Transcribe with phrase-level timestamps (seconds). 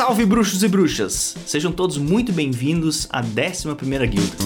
[0.00, 1.36] Salve bruxos e bruxas!
[1.44, 3.76] Sejam todos muito bem-vindos à 11
[4.08, 4.36] Guilda.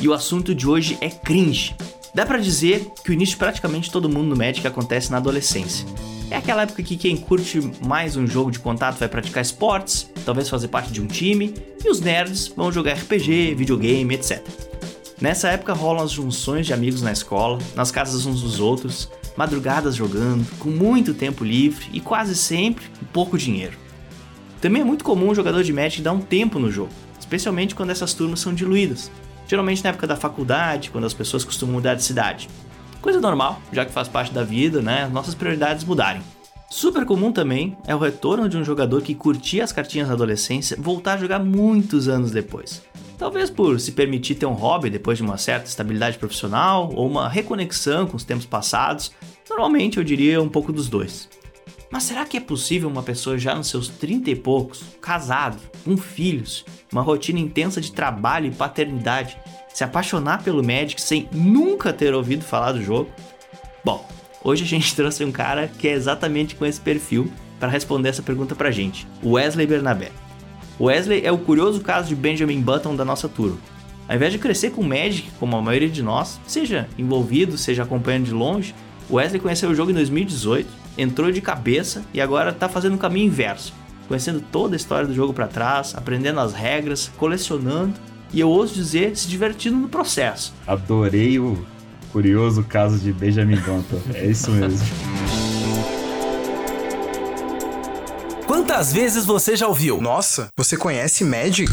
[0.00, 1.76] E o assunto de hoje é cringe.
[2.14, 5.86] Dá pra dizer que o início de praticamente todo mundo no Magic acontece na adolescência.
[6.30, 10.48] É aquela época que quem curte mais um jogo de contato vai praticar esportes, talvez
[10.48, 11.52] fazer parte de um time,
[11.84, 14.42] e os nerds vão jogar RPG, videogame, etc.
[15.20, 19.94] Nessa época rolam as junções de amigos na escola, nas casas uns dos outros, madrugadas
[19.94, 23.81] jogando, com muito tempo livre e quase sempre pouco dinheiro.
[24.62, 27.90] Também é muito comum o jogador de Magic dar um tempo no jogo, especialmente quando
[27.90, 29.10] essas turmas são diluídas,
[29.48, 32.48] geralmente na época da faculdade, quando as pessoas costumam mudar de cidade.
[33.00, 35.10] Coisa normal, já que faz parte da vida, né?
[35.12, 36.22] Nossas prioridades mudarem.
[36.70, 40.76] Super comum também é o retorno de um jogador que curtia as cartinhas na adolescência
[40.80, 42.82] voltar a jogar muitos anos depois.
[43.18, 47.28] Talvez por se permitir ter um hobby depois de uma certa estabilidade profissional ou uma
[47.28, 49.10] reconexão com os tempos passados.
[49.50, 51.28] Normalmente eu diria um pouco dos dois.
[51.92, 55.94] Mas será que é possível uma pessoa já nos seus 30 e poucos, casado, com
[55.94, 59.36] filhos, uma rotina intensa de trabalho e paternidade,
[59.68, 63.10] se apaixonar pelo Magic sem nunca ter ouvido falar do jogo?
[63.84, 64.08] Bom,
[64.42, 68.22] hoje a gente trouxe um cara que é exatamente com esse perfil para responder essa
[68.22, 70.10] pergunta pra gente, Wesley Bernabé.
[70.80, 73.58] Wesley é o curioso caso de Benjamin Button da nossa turma.
[74.08, 78.24] Ao invés de crescer com Magic, como a maioria de nós, seja envolvido, seja acompanhando
[78.24, 78.74] de longe,
[79.10, 83.26] Wesley conheceu o jogo em 2018, entrou de cabeça e agora está fazendo o caminho
[83.26, 83.72] inverso,
[84.08, 87.94] conhecendo toda a história do jogo para trás, aprendendo as regras, colecionando
[88.32, 90.54] e eu ouso dizer, se divertindo no processo.
[90.66, 91.64] Adorei o
[92.10, 94.00] curioso caso de Benjamin Button.
[94.14, 94.86] É isso mesmo.
[98.46, 100.00] Quantas vezes você já ouviu?
[100.00, 101.72] Nossa, você conhece Magic?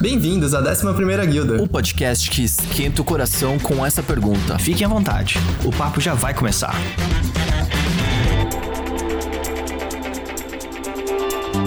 [0.00, 1.62] Bem-vindos à 11ª Guilda.
[1.62, 4.58] O podcast que esquenta o coração com essa pergunta.
[4.58, 6.74] Fiquem à vontade, o papo já vai começar.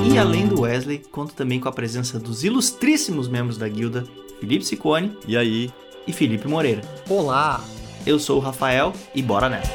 [0.05, 4.05] E além do Wesley, conto também com a presença dos ilustríssimos membros da guilda,
[4.39, 5.17] Felipe Sicone.
[5.27, 5.69] E aí?
[6.07, 6.81] E Felipe Moreira.
[7.09, 7.63] Olá!
[8.05, 9.71] Eu sou o Rafael e bora nessa.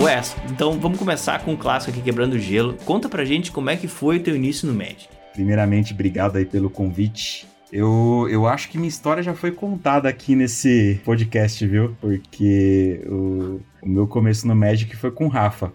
[0.00, 2.74] Wes, então vamos começar com o clássico aqui, Quebrando o Gelo.
[2.84, 5.08] Conta pra gente como é que foi o teu início no Magic.
[5.34, 7.46] Primeiramente, obrigado aí pelo convite.
[7.72, 11.96] Eu, eu acho que minha história já foi contada aqui nesse podcast, viu?
[12.00, 15.72] Porque o, o meu começo no Magic foi com o Rafa.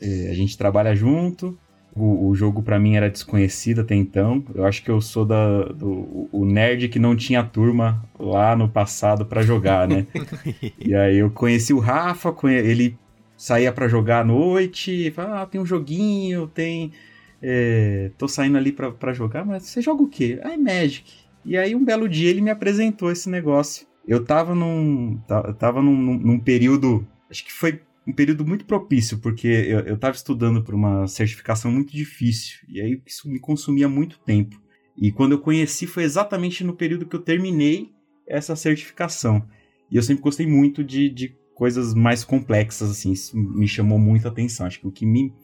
[0.00, 1.58] É, a gente trabalha junto,
[1.94, 4.44] o, o jogo para mim era desconhecido até então.
[4.54, 8.68] Eu acho que eu sou da, do o nerd que não tinha turma lá no
[8.68, 10.06] passado para jogar, né?
[10.78, 12.96] e aí eu conheci o Rafa, ele
[13.36, 16.92] saía para jogar à noite, ah, tem um joguinho, tem.
[17.40, 20.40] É, tô saindo ali para jogar, mas você joga o quê?
[20.42, 21.12] Ah, é Magic.
[21.44, 23.86] E aí um belo dia ele me apresentou esse negócio.
[24.06, 25.18] Eu tava num.
[25.58, 27.06] Tava num, num período.
[27.30, 31.70] Acho que foi um período muito propício, porque eu, eu tava estudando por uma certificação
[31.70, 32.58] muito difícil.
[32.66, 34.58] E aí isso me consumia muito tempo.
[34.96, 37.92] E quando eu conheci foi exatamente no período que eu terminei
[38.26, 39.46] essa certificação.
[39.90, 44.28] E eu sempre gostei muito de, de coisas mais complexas, assim, isso me chamou muita
[44.28, 44.66] atenção.
[44.66, 45.34] Acho que o que me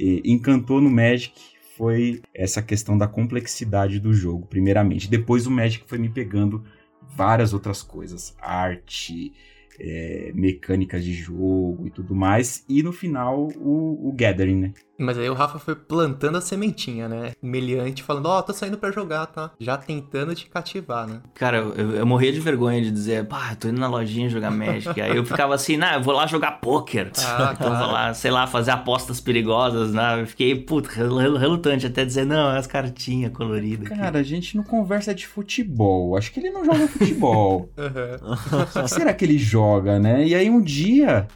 [0.00, 1.34] eh, encantou no Magic
[1.76, 5.10] foi essa questão da complexidade do jogo, primeiramente.
[5.10, 6.64] Depois o Magic foi me pegando
[7.02, 9.32] várias outras coisas, arte,
[9.78, 12.64] é, mecânicas de jogo e tudo mais.
[12.68, 14.72] E no final, o, o Gathering, né?
[14.98, 17.32] Mas aí o Rafa foi plantando a sementinha, né?
[17.42, 19.50] Meliante, falando, ó, oh, tô saindo pra jogar, tá?
[19.58, 21.20] Já tentando te cativar, né?
[21.34, 25.00] Cara, eu, eu morria de vergonha de dizer, pá, tô indo na lojinha jogar Magic.
[25.00, 27.10] aí eu ficava assim, nah, eu vou lá jogar poker.
[27.18, 27.76] Ah, claro.
[27.76, 30.20] vou lá, sei lá, fazer apostas perigosas, né?
[30.20, 33.88] Eu fiquei, puto, relutante até dizer, não, é as cartinhas coloridas.
[33.88, 34.18] Cara, aqui.
[34.18, 36.16] a gente não conversa de futebol.
[36.16, 37.68] Acho que ele não joga futebol.
[37.76, 38.64] uhum.
[38.74, 40.24] O que será que ele joga, né?
[40.24, 41.26] E aí um dia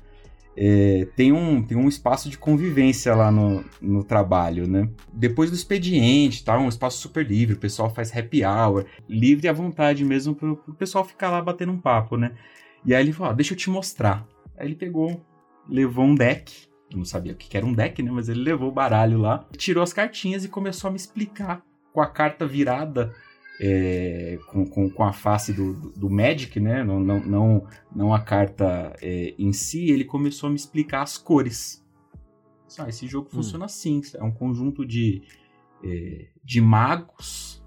[0.61, 4.89] é, tem, um, tem um espaço de convivência lá no, no trabalho, né?
[5.13, 6.59] Depois do expediente, tá?
[6.59, 10.75] Um espaço super livre, o pessoal faz happy hour, livre à vontade mesmo pro, pro
[10.75, 12.33] pessoal ficar lá batendo um papo, né?
[12.85, 14.27] E aí ele falou, ah, deixa eu te mostrar.
[14.57, 15.25] Aí ele pegou,
[15.69, 18.11] levou um deck, não sabia o que era um deck, né?
[18.11, 21.63] Mas ele levou o baralho lá, tirou as cartinhas e começou a me explicar
[21.93, 23.15] com a carta virada
[23.61, 26.85] é, com, com, com, a face do, do, Magic, né?
[26.85, 31.19] Não, não, não, não a carta é, em si, ele começou a me explicar as
[31.19, 31.85] cores.
[32.79, 33.37] Ah, esse jogo hum.
[33.37, 35.23] funciona assim: é um conjunto de,
[35.83, 37.65] é, de magos,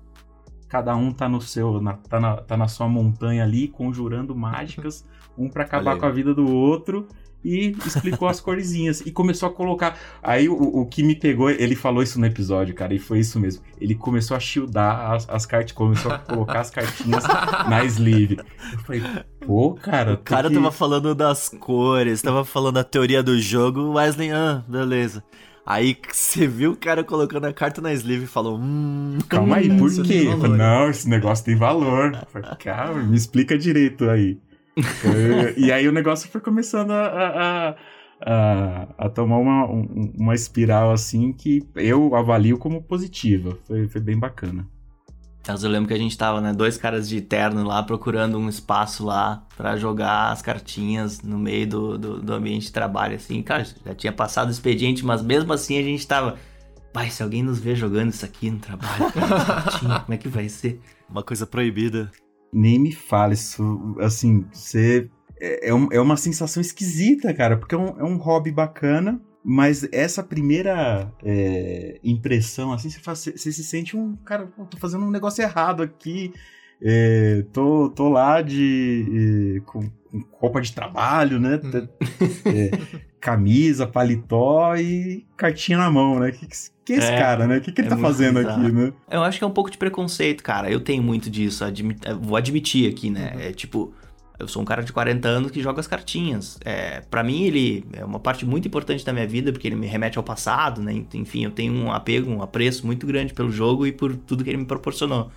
[0.70, 5.06] cada um tá no seu, na, tá, na, tá na sua montanha ali, conjurando mágicas.
[5.38, 6.00] um pra acabar aí.
[6.00, 7.08] com a vida do outro
[7.44, 9.98] e explicou as corzinhas e começou a colocar.
[10.22, 13.40] Aí o, o que me pegou, ele falou isso no episódio, cara, e foi isso
[13.40, 13.64] mesmo.
[13.80, 17.24] Ele começou a shieldar as, as cartas, começou a colocar as cartinhas
[17.70, 18.38] na sleeve.
[18.74, 19.02] Eu falei,
[19.40, 20.14] pô, cara.
[20.14, 24.32] O cara que- tava falando das cores, tava falando a teoria do jogo, o Wesley,
[24.32, 25.24] ah, beleza.
[25.66, 29.18] Aí você viu o cara colocando a carta na sleeve e falou, hum.
[29.30, 30.26] Calma aí, por quê?
[30.58, 32.18] Não, esse negócio tem valor.
[32.32, 34.38] Falei, Cara, me explica direito aí.
[35.58, 37.76] E aí o negócio foi começando a, a, a-
[38.24, 43.58] a- a tomar uma, um- uma espiral assim que eu avalio como positiva.
[43.66, 44.68] Foi, foi bem bacana.
[45.48, 48.48] Mas eu lembro que a gente tava, né, dois caras de terno lá procurando um
[48.48, 53.42] espaço lá pra jogar as cartinhas no meio do, do, do ambiente de trabalho, assim.
[53.42, 56.38] Cara, já tinha passado o expediente, mas mesmo assim a gente tava.
[56.94, 59.12] Pai, se alguém nos vê jogando isso aqui no trabalho,
[59.48, 60.80] cartinha, como é que vai ser?
[61.10, 62.12] Uma coisa proibida.
[62.54, 65.10] Nem me fala isso, assim, você...
[65.40, 69.20] É, é um- é uma sensação esquisita, cara, porque é um, é um hobby bacana,
[69.44, 75.04] mas essa primeira é, impressão, assim, você, faz- você- se sente um, cara, tô fazendo
[75.06, 76.32] um negócio errado aqui,
[76.82, 81.88] é, tô, tô lá de, é, com, com roupa de trabalho, né, Uhum.
[82.46, 82.72] é,
[83.20, 86.48] camisa, paletó e cartinha na mão, né, que,
[86.84, 88.62] que é esse É, cara, né, o que, que ele é tá fazendo bizarro.
[88.62, 88.94] aqui, né?
[89.10, 90.70] Eu acho que é um pouco de preconceito, cara.
[90.72, 91.64] Eu tenho muito disso.
[91.64, 93.34] admi- eh, vou admitir aqui, né?
[93.36, 93.40] Uhum.
[93.42, 93.94] É tipo,
[94.40, 96.58] eu sou um cara de 40 anos que joga as cartinhas.
[96.66, 99.88] É, para mim, ele é uma parte muito importante da minha vida, porque ele me
[99.88, 101.06] remete ao passado, né?
[101.14, 104.50] Enfim, eu tenho um apego, um apreço muito grande pelo jogo e por tudo que
[104.50, 105.30] ele me proporcionou.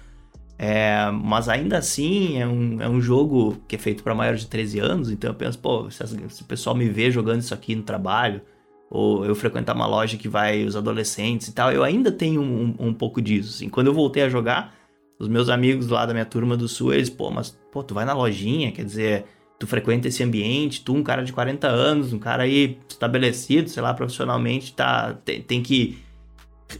[0.59, 4.47] É, mas ainda assim, é um, é um jogo que é feito para maiores de
[4.47, 7.75] 13 anos, então eu penso, pô, se, se o pessoal me vê jogando isso aqui
[7.75, 8.41] no trabalho,
[8.89, 12.75] ou eu frequentar uma loja que vai os adolescentes e tal, eu ainda tenho um,
[12.79, 13.51] um pouco disso.
[13.51, 13.69] Assim.
[13.69, 14.73] Quando eu voltei a jogar,
[15.19, 18.05] os meus amigos lá da minha turma do Sul, eles, pô, mas pô, tu vai
[18.05, 19.25] na lojinha, quer dizer,
[19.59, 23.83] tu frequenta esse ambiente, tu, um cara de 40 anos, um cara aí estabelecido, sei
[23.83, 25.99] lá, profissionalmente, tá, tem, tem que.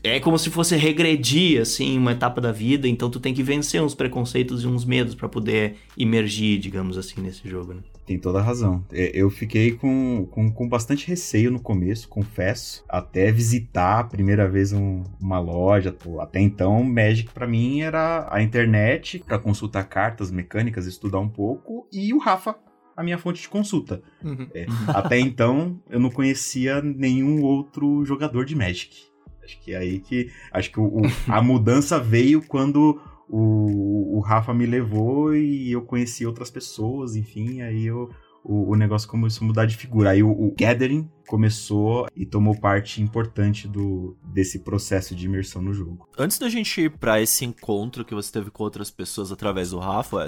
[0.03, 3.83] É como se fosse regredir, assim, uma etapa da vida, então tu tem que vencer
[3.83, 7.81] uns preconceitos e uns medos pra poder imergir, digamos assim, nesse jogo, né?
[8.07, 8.85] Tem toda a razão.
[8.93, 12.85] É, Eu fiquei com, com, com bastante receio no começo, confesso.
[12.89, 15.91] Até visitar a primeira vez um- uma loja.
[15.91, 21.29] Pô, Até então, Magic pra mim era a internet pra consultar cartas mecânicas, estudar um
[21.31, 22.55] pouco, e o Rafa,
[22.95, 24.03] a minha fonte de consulta.
[24.23, 24.49] Uhum.
[24.55, 28.97] É, Até então, eu não conhecia nenhum outro jogador de Magic.
[29.45, 30.31] Acho que é aí que.
[30.53, 35.83] Acho que o- o- a mudança veio quando o, o Rafa me levou e eu
[35.83, 38.11] conheci outras pessoas, enfim, aí eu,
[38.45, 40.11] o, o negócio começou a mudar de figura.
[40.11, 45.73] Aí o, o Gathering começou e tomou parte importante do, desse processo de imersão no
[45.73, 46.07] jogo.
[46.19, 49.79] Antes da gente ir pra esse encontro que você teve com outras pessoas através do
[49.79, 50.27] Rafa,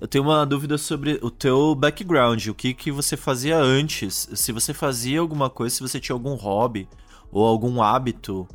[0.00, 4.52] eu tenho uma dúvida sobre o teu background, o que, que você fazia antes, se
[4.52, 6.88] você fazia alguma coisa, se você tinha algum hobby
[7.36, 8.48] ou algum hábito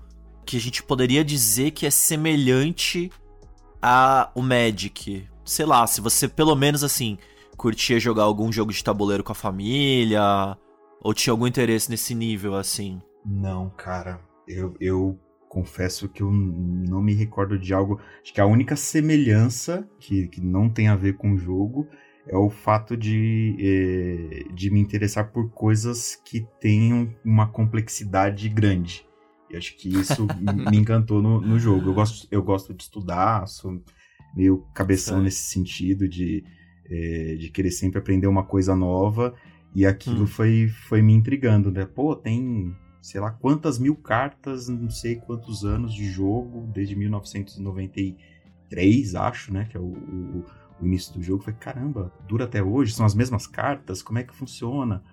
[0.43, 3.11] que a gente poderia dizer que é semelhante
[3.79, 5.27] ao Magic.
[5.45, 7.19] Sei lá, se você pelo menos assim
[7.55, 10.57] curtia jogar algum jogo de tabuleiro com a família,
[10.99, 12.99] ou tinha algum interesse nesse nível assim.
[13.23, 14.19] Não, cara.
[14.47, 18.01] Eu, eu confesso que eu não me recordo de algo.
[18.23, 21.87] Acho que a única semelhança que, que não tem a ver com o jogo
[22.27, 29.05] é o fato de, eh, de me interessar por coisas que tenham uma complexidade grande.
[29.49, 31.89] E acho que isso me encantou no, no jogo.
[31.89, 33.81] Eu gosto, eu gosto de estudar, sou
[34.35, 35.23] meio cabeção Certo.
[35.25, 36.43] nesse sentido de,
[36.89, 39.33] eh, de querer sempre aprender uma coisa nova.
[39.73, 40.27] E aquilo Hum.
[40.27, 41.85] foi, foi me intrigando, né?
[41.85, 49.15] Pô, tem sei lá quantas mil cartas, não sei quantos anos de jogo, desde 1993,
[49.15, 49.65] acho, né?
[49.69, 50.45] Que é o, o-
[50.81, 51.43] o início do jogo.
[51.43, 55.03] Foi caramba, dura até hoje, são as mesmas cartas, como é que funciona?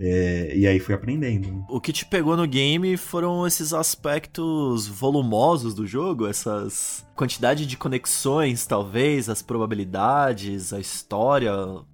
[0.00, 1.48] É, e aí fui aprendendo.
[1.52, 1.64] né?
[1.68, 7.76] O que te pegou no game foram esses aspectos volumosos do jogo, essas quantidade de
[7.76, 11.52] conexões, talvez, as probabilidades, a história.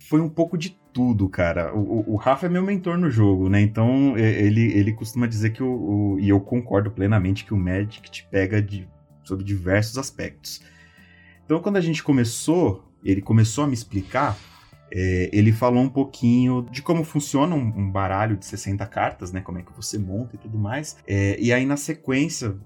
[0.09, 1.75] Foi um pouco de tudo, cara.
[1.75, 3.62] O, o- o Rafa é meu mentor no jogo, né?
[3.62, 5.73] Então é, ele, ele costuma dizer que o,
[6.14, 8.87] o- E eu concordo plenamente que o Magic te pega de,
[9.25, 10.61] sobre diversos aspectos.
[11.47, 14.37] Então quando a gente começou, ele começou a me explicar.
[14.92, 19.40] é, ele falou um pouquinho de como funciona um, um baralho de 60 cartas, né?
[19.40, 20.96] Como é que você monta e tudo mais.
[21.06, 22.56] É, e aí, na sequência,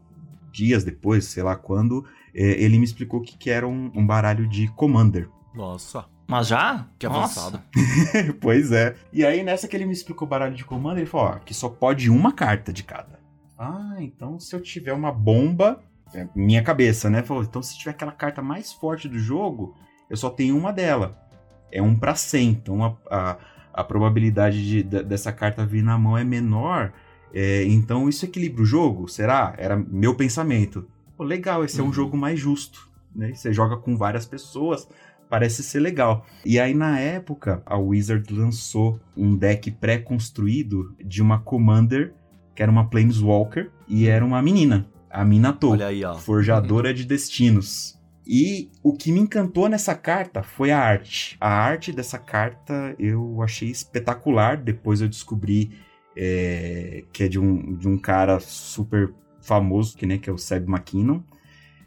[0.53, 2.05] dias depois, sei lá quando,
[2.35, 5.29] é, ele me explicou o que, que era um- um baralho de Commander.
[5.55, 6.87] Nossa, Mas já?
[6.99, 7.63] que avançado.
[8.41, 8.95] pois é.
[9.13, 11.55] E aí, nessa que ele me explicou o baralho de comando, ele falou: ó, que
[11.55, 13.19] só pode uma carta de cada.
[13.59, 15.83] Ah, então se eu tiver uma bomba.
[16.15, 17.23] é, Minha cabeça, né?
[17.23, 19.75] Falou, então se tiver aquela carta mais forte do jogo,
[20.09, 21.17] eu só tenho uma dela.
[21.71, 22.49] é 1 para 100.
[22.51, 23.37] Então a, a,
[23.73, 26.93] a probabilidade de, de, dessa carta vir na mão é menor.
[27.33, 29.09] É, então isso equilibra o jogo?
[29.09, 29.55] Será?
[29.59, 30.87] Era meu pensamento.
[31.17, 31.87] Pô, legal, esse uhum.
[31.87, 32.89] é um jogo mais justo.
[33.15, 33.35] Né?
[33.35, 34.89] Você joga com várias pessoas,
[35.29, 36.25] parece ser legal.
[36.45, 42.15] E aí, na época, a Wizard lançou um deck pré-construído de uma Commander,
[42.55, 46.15] que era uma Planeswalker, e era uma menina, a Minato, Olha aí, ó.
[46.15, 47.98] forjadora de destinos.
[48.29, 51.39] E o que me encantou nessa carta foi a arte.
[51.41, 54.59] A arte dessa carta eu achei espetacular.
[54.59, 55.71] Depois eu descobri
[56.15, 60.37] é, que é de um, de um cara super famoso, que, né, que é o
[60.37, 61.21] Seb McKinnon.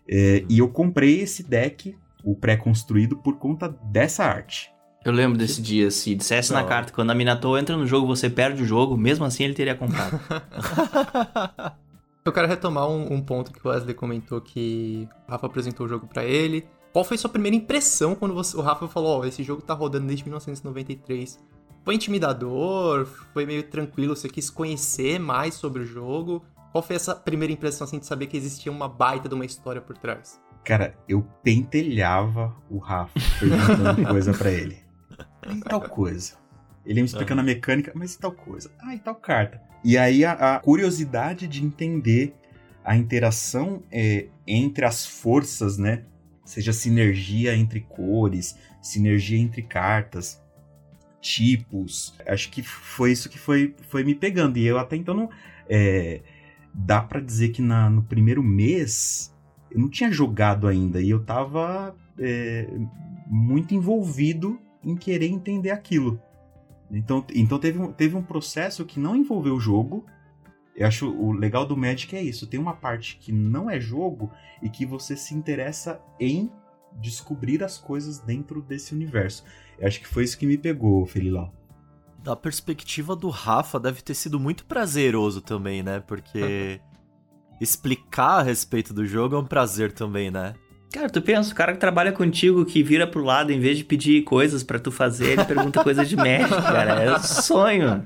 [0.10, 4.72] É, e eu comprei esse deck, o pré-construído, por conta dessa arte.
[5.06, 6.60] Eu lembro desse dia, se dissesse Não.
[6.60, 9.54] na carta, quando a Minato entra no jogo, você perde o jogo, mesmo assim ele
[9.54, 10.20] teria comprado.
[12.24, 15.90] Eu quero retomar um, um, ponto que o Wesley comentou que o Rafa apresentou o
[15.90, 16.68] jogo para ele.
[16.94, 19.74] Qual foi sua primeira impressão quando você, o Rafa falou, ó, oh, esse jogo tá
[19.74, 21.40] rodando desde 1993?
[21.84, 23.08] Foi intimidador?
[23.34, 24.16] Foi meio tranquilo?
[24.16, 26.44] Você quis conhecer mais sobre o jogo?
[26.72, 29.82] Qual foi essa primeira impressão, assim, de saber que existia uma baita de uma história
[29.82, 30.40] por trás?
[30.64, 34.78] Cara, eu pentelhava o Rafa perguntando coisa para ele.
[35.50, 36.41] E tal coisa.
[36.86, 37.48] Ele me explicando uhum.
[37.48, 38.72] a mecânica, mas e tal coisa?
[38.80, 39.62] Ah, e tal carta.
[39.84, 42.34] E aí a, a curiosidade de entender
[42.84, 46.04] a interação é, entre as forças, né?
[46.44, 50.42] Seja sinergia entre cores, sinergia entre cartas,
[51.22, 52.16] tipos.
[52.28, 54.58] Acho que foi isso que foi, foi me pegando.
[54.58, 55.30] E eu até então não.
[55.70, 56.22] É,
[56.74, 59.34] dá para dizer que na, no primeiro mês
[59.70, 61.00] eu não tinha jogado ainda.
[61.00, 62.68] E eu tava é,
[63.28, 66.20] muito envolvido em querer entender aquilo.
[66.92, 70.06] Então, então teve, um, teve um processo que não envolveu o jogo.
[70.76, 72.48] Eu acho o legal do Magic é isso.
[72.48, 74.32] Tem uma parte que não é jogo
[74.62, 76.52] e que você se interessa em
[77.00, 79.44] descobrir as coisas dentro desse universo.
[79.80, 81.54] Eu acho que foi isso que me pegou, Felilau.
[82.20, 86.00] Da perspectiva do Rafa, deve ter sido muito prazeroso também, né?
[86.02, 86.80] Porque
[87.60, 90.54] explicar a respeito do jogo é um prazer também, né?
[90.92, 93.84] Cara, tu pensa, o cara que trabalha contigo, que vira pro lado, em vez de
[93.84, 97.02] pedir coisas para tu fazer, ele pergunta coisas de Magic, cara.
[97.02, 98.06] É sonho.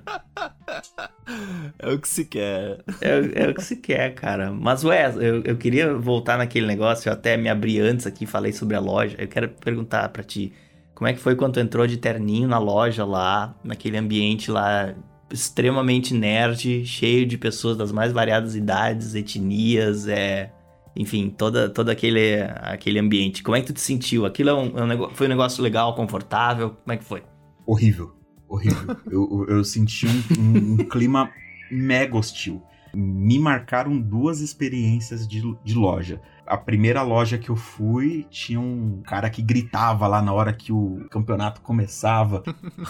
[1.80, 2.84] É o que se quer.
[3.02, 4.52] É, é o que se quer, cara.
[4.52, 8.54] Mas, ué, eu, eu queria voltar naquele negócio, eu até me abri antes aqui, falei
[8.54, 9.16] sobre a loja.
[9.20, 10.54] Eu quero perguntar para ti,
[10.94, 14.94] como é que foi quando tu entrou de terninho na loja lá, naquele ambiente lá
[15.32, 20.52] extremamente nerd, cheio de pessoas das mais variadas idades, etnias, é
[20.96, 23.44] enfim, toda, todo aquele, aquele ambiente.
[23.44, 24.26] Como é que tu te sentiu?
[24.26, 26.72] Aquilo é um, é um negócio, foi um negócio legal, confortável?
[26.84, 27.22] Como é que foi?
[27.66, 28.16] Horrível,
[28.48, 28.96] horrível.
[29.12, 31.30] eu, eu senti um, um, um, clima
[31.70, 32.64] mega hostil.
[32.94, 36.22] Me marcaram duas experiências de, de loja.
[36.48, 40.72] A primeira loja que eu fui tinha um cara que gritava lá na hora que
[40.72, 42.42] o campeonato começava.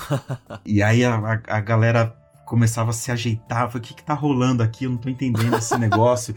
[0.64, 3.70] e aí a, a, a galera começava a se ajeitar.
[3.70, 4.86] Falei, o que que tá rolando aqui?
[4.86, 6.36] Eu não tô entendendo esse negócio.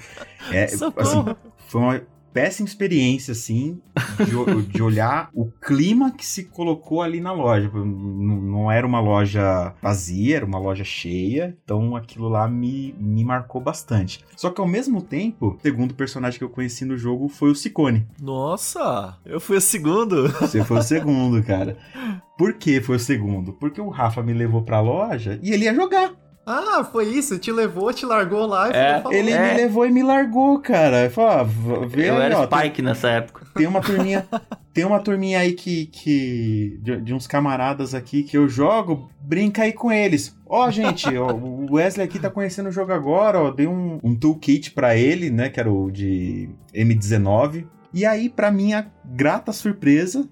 [0.51, 0.65] É,
[0.97, 1.37] assim,
[1.69, 2.01] foi uma
[2.33, 3.81] péssima experiência, assim,
[4.19, 7.69] de, de, olhar o clima que se colocou ali na loja.
[7.73, 13.25] Não, não, era uma loja vazia, era uma loja cheia, então aquilo lá me, me
[13.25, 14.25] marcou bastante.
[14.37, 17.55] Só que ao mesmo tempo, o segundo personagem que eu conheci no jogo foi o
[17.55, 18.07] Sicone.
[18.21, 20.29] Nossa, eu fui o segundo.
[20.29, 21.77] Você foi o segundo, cara.
[22.39, 23.53] Por que foi o segundo?
[23.53, 26.13] Porque o Rafa me levou pra loja e ele ia jogar.
[26.51, 27.39] Ah, foi isso?
[27.39, 29.51] Te levou, te largou lá e é, falou, Ele é.
[29.51, 31.11] me levou e me largou, cara.
[31.11, 33.47] Falou, ah, vê Eu aí, era ó, Spike tem, nessa época.
[33.55, 34.27] Tem uma turminha,
[34.73, 39.65] tem uma turminha aí que, que de, de, uns camaradas aqui que eu jogo, brinca
[39.65, 40.35] aí com eles.
[40.47, 44.01] Ó, oh, gente, ó, o Wesley aqui tá conhecendo o jogo agora, ó, dei um,
[44.03, 47.67] um toolkit para ele, né, que era o de M19.
[47.93, 50.27] E aí, pra minha grata surpresa,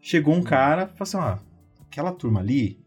[0.00, 2.78] chegou um cara e falou assim, ó, aquela turma ali,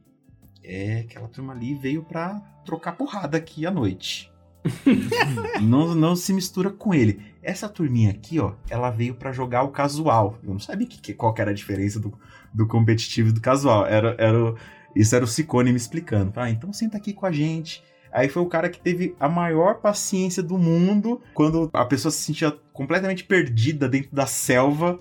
[0.63, 4.31] é, aquela turma ali veio pra trocar porrada aqui à noite.
[5.61, 7.21] não, não se mistura com ele.
[7.41, 10.37] Essa turminha aqui, ó, ela veio para jogar o casual.
[10.43, 12.13] Eu não sabia que, qual que era a diferença do,
[12.53, 13.85] do competitivo e do casual.
[13.85, 14.55] Era, era,
[14.95, 16.31] isso era o Cicone me explicando.
[16.35, 17.83] Ah, então senta aqui com a gente.
[18.11, 22.19] Aí foi o cara que teve a maior paciência do mundo quando a pessoa se
[22.19, 24.99] sentia completamente perdida dentro da selva.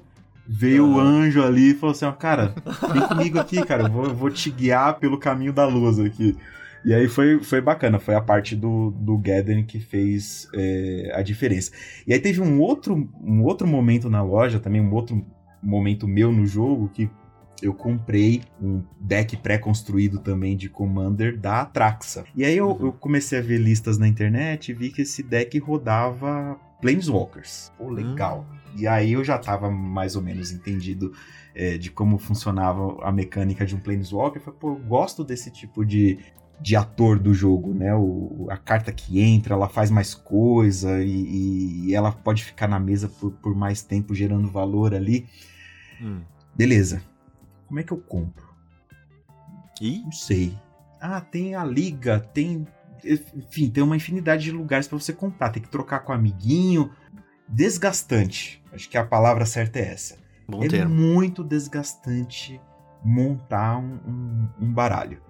[0.53, 2.53] Veio o anjo ali e falou assim: ó, cara,
[2.93, 6.37] vem comigo aqui, cara, eu vou, eu vou te guiar pelo caminho da luz aqui.
[6.85, 11.23] E aí foi, foi bacana, foi a parte do, do Gathering que fez é, a
[11.23, 11.71] diferença.
[12.05, 15.25] E aí teve um outro, um outro momento na loja, também um outro
[15.63, 17.09] momento meu no jogo, que
[17.63, 22.25] eu comprei um deck pré-construído também de Commander da Atraxa.
[22.35, 22.87] E aí eu, uhum.
[22.87, 27.73] eu, comecei a ver listas na internet e vi que esse deck rodava Planeswalkers.
[27.77, 28.47] Pô, legal.
[28.77, 31.13] E aí eu já tava mais ou menos entendido
[31.55, 34.41] é, de como funcionava a mecânica de um Planeswalker.
[34.41, 36.19] Eu falei, pô, eu gosto desse tipo de,
[36.61, 37.95] de ator do jogo, né?
[37.95, 42.79] O, a carta que entra, ela faz mais coisa e, e ela pode ficar na
[42.79, 45.27] mesa por, por mais tempo gerando valor ali.
[46.01, 46.21] Hum.
[46.55, 47.03] Beleza.
[47.67, 48.49] Como é que eu compro?
[49.81, 50.01] E?
[50.01, 50.57] Não sei.
[51.01, 52.67] Ah, tem a liga, tem.
[53.05, 55.51] Enfim, tem uma infinidade de lugares para você comprar.
[55.51, 56.91] Tem que trocar com amiguinho.
[57.49, 58.63] Desgastante.
[58.73, 60.17] Acho que a palavra certa é essa.
[60.49, 60.95] Bom é termo.
[60.95, 62.61] muito desgastante
[63.05, 65.21] montar um, um- um baralho.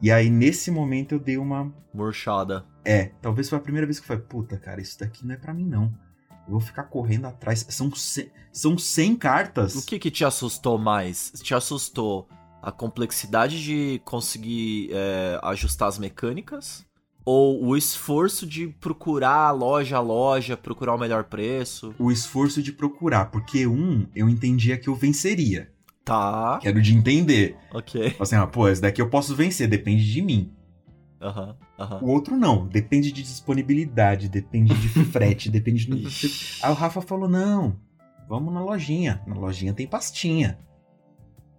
[0.00, 1.72] E aí, nesse momento, eu dei uma.
[1.92, 2.64] Murchada.
[2.84, 5.38] É, talvez foi a primeira vez que eu falei, puta, cara, isso daqui não é
[5.38, 5.84] pra mim, não.
[6.46, 7.64] Eu vou ficar correndo atrás.
[7.70, 9.74] São 100, são 100 cartas.
[9.76, 11.32] O que que te assustou mais?
[11.42, 12.28] Te assustou
[12.62, 16.84] a complexidade de conseguir é, ajustar as mecânicas?
[17.24, 21.94] Ou o esforço de procurar loja a loja, procurar o melhor preço?
[21.98, 25.72] O esforço de procurar, porque um, eu entendia que eu venceria.
[26.04, 27.56] Tá, Quero de entender.
[27.72, 28.14] ok.
[28.20, 30.52] Assim, ah, pô, esse daqui eu posso vencer, depende de mim.
[31.18, 32.00] Aham, aham.
[32.02, 36.06] O outro não, depende de disponibilidade, depende de frete, depende de.
[36.06, 36.62] Ixi.
[36.62, 37.76] Aí o Rafa falou: não,
[38.28, 39.22] vamos na lojinha.
[39.26, 40.58] Na lojinha tem pastinha.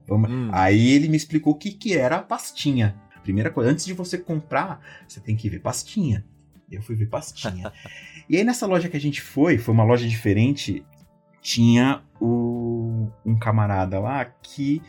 [0.07, 0.29] Vamos...
[0.29, 0.50] Hum.
[0.51, 2.95] Aí ele me explicou o que, que era a pastinha.
[3.25, 6.24] Primeira coisa, antes de você comprar, você tem que ver pastinha.
[6.72, 7.74] Eu fui ver pastinha.
[8.29, 10.86] e aí nessa loja que a gente foi, foi uma loja diferente,
[11.41, 14.79] tinha o- um camarada lá que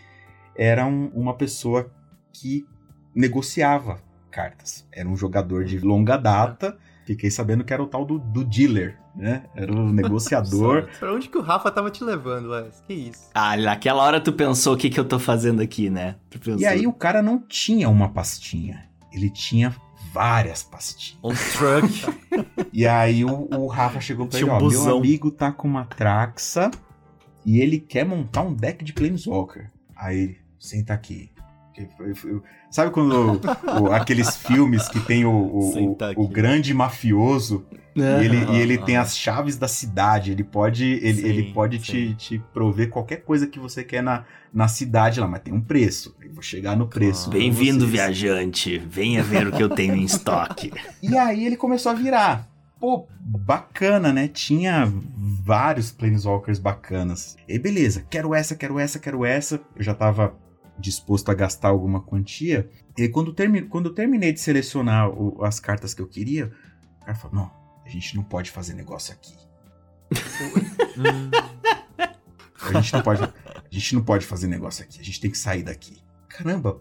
[0.54, 1.90] era um- uma pessoa
[2.30, 2.66] que
[3.14, 4.86] negociava cartas.
[4.92, 6.76] Era um jogador de longa data.
[7.06, 9.44] Fiquei sabendo que era o tal do, do dealer, né?
[9.54, 10.88] Era o negociador.
[10.98, 12.82] Pra onde que o Rafa tava te levando, Wes?
[12.84, 13.30] Que isso?
[13.32, 16.16] Ah, naquela hora tu pensou o que, que eu tô fazendo aqui, né?
[16.58, 18.88] E aí o cara não tinha uma pastinha.
[19.12, 19.72] Ele tinha
[20.12, 21.18] várias pastinhas.
[21.22, 22.26] Um truck.
[22.72, 24.98] E aí o, o Rafa chegou pra ele, um ó, meu busão.
[24.98, 26.70] amigo tá com uma Traxa
[27.42, 29.70] e ele quer montar um deck de Planeswalker.
[29.96, 31.30] Aí ele, senta aqui.
[32.70, 33.40] Sabe quando
[33.82, 37.64] o- aqueles filmes que tem o, o- o- grande mafioso
[37.96, 38.22] É.
[38.22, 41.42] e ele, e ele Aham, tem as chaves da cidade, ele pode, ele, Sim, ele
[41.52, 42.14] pode te, sim.
[42.14, 46.14] te prover qualquer coisa que você quer na, na cidade lá, mas tem um preço.
[46.20, 47.30] Eu vou chegar no preço.
[47.30, 47.90] pra Bem-vindo, vocês.
[47.92, 48.78] viajante.
[48.78, 50.72] Venha ver o que eu tenho em estoque.
[51.02, 52.48] E aí ele começou a virar.
[52.78, 54.28] Pô, bacana, né?
[54.28, 57.34] Tinha vários Planeswalkers bacanas.
[57.48, 59.60] E beleza, quero essa, quero essa, quero essa.
[59.74, 60.34] Eu já tava
[60.78, 62.68] disposto a gastar alguma quantia.
[62.96, 66.52] E quando, termi quando eu terminei de selecionar o- as cartas que eu queria,
[67.00, 67.50] o cara falou: não,
[67.84, 69.34] a gente não pode fazer negócio aqui.
[72.68, 73.32] A gente não pode, a
[73.70, 74.98] gente não pode fazer negócio aqui.
[75.00, 75.98] A gente tem que sair daqui.
[76.28, 76.80] Caramba,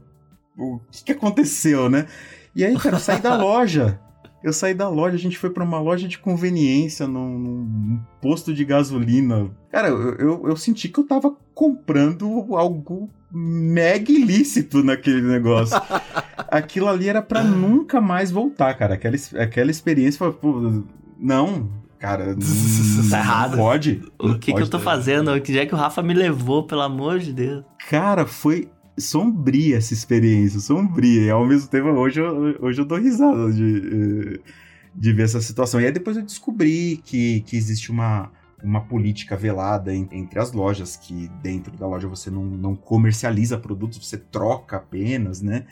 [0.58, 2.08] o que, que aconteceu, né?
[2.56, 4.00] E aí, cara, eu saí da loja.
[4.44, 8.54] Eu saí da loja, a gente foi pra uma loja de conveniência, num, num posto
[8.54, 9.50] de gasolina.
[9.70, 15.76] Cara, eu, eu, eu senti que eu tava comprando algo mega ilícito naquele negócio.
[16.50, 18.94] Aquilo ali era pra nunca mais voltar, cara.
[18.94, 20.84] Aquela, aquela experiência foi, pô,
[21.20, 21.70] não,
[22.00, 22.34] cara,
[23.12, 23.58] Tá errado.
[23.58, 24.02] pode.
[24.18, 24.70] O que, que eu Pode.
[24.70, 25.32] tô fazendo?
[25.32, 27.66] Onde é que o Rafa me levou, pelo amor de Deus?
[27.90, 31.22] Cara, foi sombria essa experiência, sombria.
[31.24, 34.40] E ao mesmo tempo, hoje eu, hoje eu dou risada de, eh,
[34.96, 35.82] de ver essa situação.
[35.82, 38.32] E aí depois eu descobri que, que existe uma,
[38.66, 43.58] uma política velada en- entre as lojas, que dentro da loja você não, não comercializa
[43.58, 45.66] produtos, você troca apenas, né?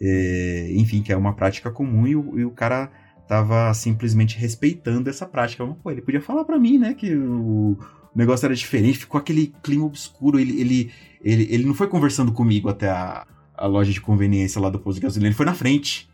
[0.00, 2.90] Eh, enfim, que é uma prática comum e o, e o cara
[3.26, 5.64] tava simplesmente respeitando essa prática.
[5.64, 7.76] Mas, pô, ele podia falar pra mim, né, que o
[8.14, 12.68] negócio era diferente, ficou aquele clima obscuro, ele, ele, ele, ele não foi conversando comigo
[12.68, 16.08] até a, a loja de conveniência lá do posto de gasolina, ele foi na frente.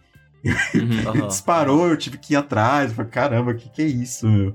[0.75, 1.13] Uhum.
[1.15, 2.91] Ele disparou, eu tive que ir atrás.
[2.91, 4.53] Eu falei, caramba, o que, que é isso, meu?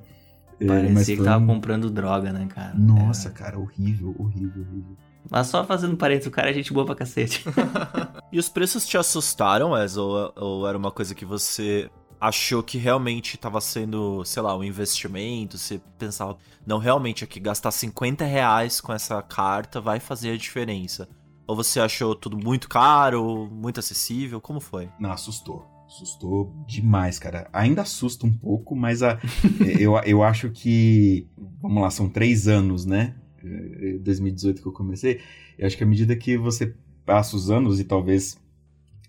[0.59, 2.73] É, Parecia mas que tava um- comprando droga, né, cara?
[2.75, 4.97] Nossa, cara, horrível, horrível, horrível.
[5.29, 7.43] Mas só fazendo parênteses, o cara é gente boa pra cacete.
[8.31, 9.95] E os preços te assustaram, Wes?
[9.97, 11.89] Ou, ou era uma coisa que você
[12.19, 15.57] achou que realmente tava sendo, sei lá, um investimento?
[15.57, 21.07] Você pensava, não, realmente aqui gastar 50 reais com essa carta vai fazer a diferença?
[21.47, 24.41] Ou você achou tudo muito caro, muito acessível?
[24.41, 24.89] Como foi?
[24.99, 25.65] Não, assustou.
[25.87, 27.49] Assustou demais, cara.
[27.53, 29.19] Ainda assusta um pouco, mas a,
[29.79, 31.27] eu, eu acho que.
[31.61, 33.15] Vamos lá, são três anos, né?
[33.43, 35.21] Eh, 2018 que eu comecei.
[35.57, 36.73] Eu acho que à medida que você
[37.05, 38.37] passa os anos, e talvez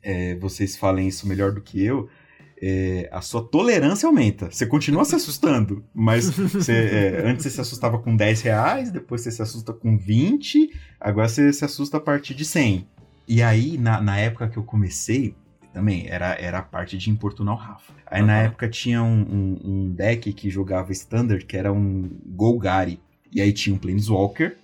[0.02, 2.08] eh, vocês falem isso melhor do que eu,
[2.60, 4.50] eh, a sua tolerância aumenta.
[4.50, 9.20] Você continua se assustando, mas você, eh, antes você se assustava com 10 reais, depois
[9.20, 12.86] você se assusta com 20, agora você se assusta a partir de 100.
[13.26, 15.34] E aí, na, na época que eu comecei,
[15.72, 17.92] Também, era, era a parte de importunar o Rafa.
[18.06, 18.42] Aí na Aham.
[18.46, 23.00] época tinha um, um- um deck que jogava Standard, que era um Golgari.
[23.30, 24.56] E aí tinha um Planeswalker,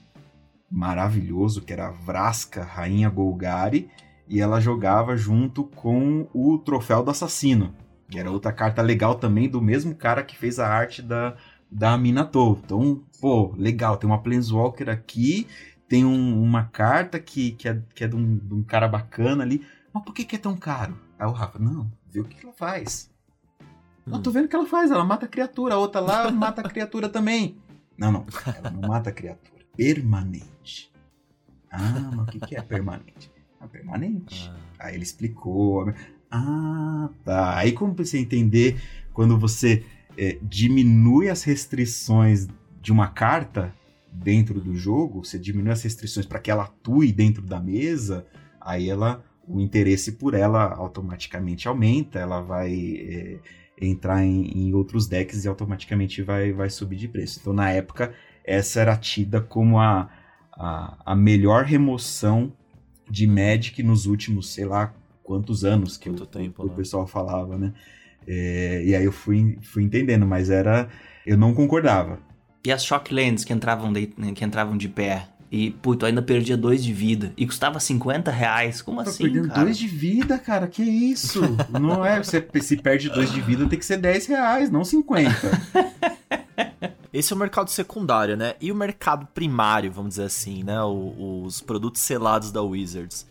[0.71, 3.89] maravilhoso, que era a Vraska, Rainha Golgari.
[4.29, 7.75] E ela jogava junto com o Troféu do Assassino,
[8.09, 11.37] que era outra carta legal também, do mesmo cara que fez a arte da,
[11.71, 12.59] da Minato.
[12.65, 15.47] Então, pô, legal, tem uma Planeswalker aqui,
[15.87, 19.45] tem um- uma carta que, que, é, que é de um, de um cara bacana
[19.45, 19.63] ali.
[19.95, 20.99] Mas por que, que é tão caro?
[21.17, 23.09] Aí o Rafa, não, vê o que, ela faz.
[24.05, 24.21] Hum.
[24.21, 26.69] tô vendo o que ela faz, ela mata a criatura, a outra lá mata a
[26.69, 27.57] criatura também.
[27.97, 28.27] Não, não,
[28.57, 29.65] ela não mata a criatura.
[29.77, 30.93] Permanente.
[31.71, 33.31] Ah, mas o que, que é permanente?
[33.61, 34.51] É permanente.
[34.53, 35.93] Ah, Aí ele explicou.
[36.29, 37.57] Ah, tá.
[37.57, 38.81] Aí comecei a entender
[39.13, 39.87] quando você
[40.19, 42.49] é, diminui as restrições
[42.83, 43.73] de uma carta
[44.13, 48.27] dentro do jogo, você diminui as restrições para que ela atue dentro da mesa,
[48.61, 53.39] aí ela o interesse por ela automaticamente aumenta, ela vai é,
[53.81, 57.39] entrar em, em outros decks e automaticamente vai, vai subir de preço.
[57.41, 60.11] Então, na época, essa era tida como a,
[60.53, 62.53] a, a melhor remoção
[63.11, 66.75] de Magic nos últimos, sei lá, quantos anos que Quanto o, tempo, o né?
[66.75, 67.73] pessoal falava, né?
[68.27, 70.89] É, e aí eu fui, fui entendendo, mas era.
[71.27, 72.19] Eu não concordava.
[72.65, 75.29] E as Shocklands que entravam de, que entravam de pé.
[75.57, 77.33] E, puto, ainda perdia dois de vida.
[77.37, 78.83] E custava 50 reais.
[78.83, 79.61] Como Tá assim, perdendo cara?
[79.63, 81.41] dois de vida, cara, que isso?
[81.71, 85.31] não é, você se perde dois de vida, tem que ser 10 reais, não 50.
[87.13, 88.55] Esse é o mercado secundário, né?
[88.61, 90.83] E o mercado primário, vamos dizer assim, né?
[90.83, 93.25] O- os produtos selados da Wizards.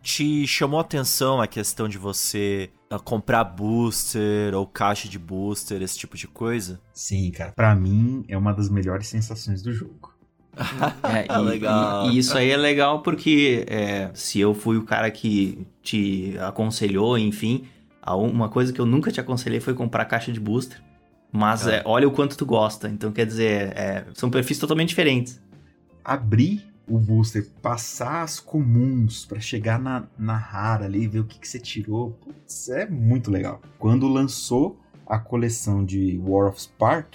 [0.00, 5.82] Te chamou a atenção a questão de você ah, comprar booster ou caixa de booster,
[5.82, 6.80] esse tipo de coisa?
[6.92, 10.13] Sim, cara, pra mim é uma das melhores sensações do jogo.
[11.02, 12.08] É, e, Legal.
[12.10, 16.36] e- e isso aí é legal porque é, se eu fui o cara que te
[16.38, 17.64] aconselhou, enfim,
[18.02, 20.80] a um- uma coisa que eu nunca te aconselhei foi comprar caixa de booster.
[21.32, 21.78] Mas É.
[21.78, 22.88] é, olha o quanto tu gosta.
[22.88, 25.42] Então, quer dizer, é, são perfis totalmente diferentes.
[26.04, 31.38] Abrir o booster, passar as comuns pra chegar na, na rara ali, ver o que,
[31.38, 33.60] que você tirou, putz, é muito legal.
[33.78, 37.14] Quando lançou a coleção de War of Spark,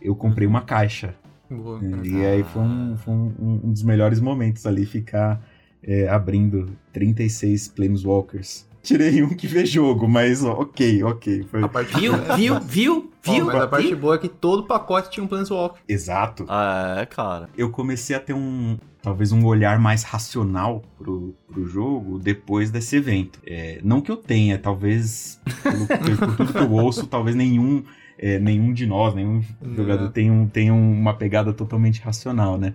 [0.00, 1.14] eu comprei uma caixa.
[1.50, 1.80] Boa.
[2.04, 5.42] E aí foi, um, foi um- um dos melhores momentos ali, ficar
[5.82, 8.66] é, abrindo 36 Planeswalkers.
[8.82, 11.44] Tirei um que vê jogo, mas ó, ok, ok.
[11.50, 11.62] Foi...
[11.62, 12.12] A parte Viu?
[12.36, 12.60] Viu?
[12.60, 13.10] Viu?
[13.22, 13.46] Viu?
[13.46, 13.98] mas a parte Viu?
[13.98, 15.82] boa é que todo pacote tinha um Planeswalker.
[15.88, 16.44] Exato.
[16.48, 17.48] Ah, é, cara.
[17.56, 22.96] Eu comecei a ter um, talvez um olhar mais racional pro, pro jogo depois desse
[22.96, 23.40] evento.
[23.46, 25.86] É, não que eu tenha, talvez, pelo,
[26.18, 27.82] por tudo que eu ouço, talvez nenhum,
[28.18, 29.74] é, nenhum de nós, nenhum Não.
[29.76, 32.74] jogador tenha, um- tenha uma pegada totalmente racional, né?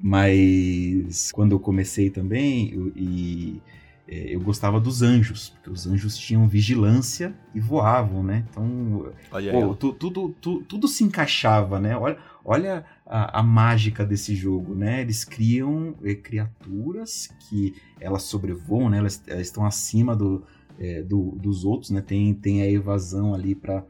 [0.00, 3.60] Mas quando eu comecei também, eu- e
[4.08, 8.44] é, eu gostava dos anjos, porque os anjos tinham vigilância e voavam, né?
[8.50, 9.06] Então.
[9.50, 11.96] Pô, tu- tudo, tu- tudo se encaixava, né?
[11.96, 15.00] Olha, olha a, a mágica desse jogo, né?
[15.00, 18.98] Eles criam eh, criaturas que elas sobrevoam, né?
[18.98, 20.44] Elas, elas estão acima do,
[20.78, 22.00] eh, do- dos outros, né?
[22.00, 23.82] Tem, tem a evasão ali para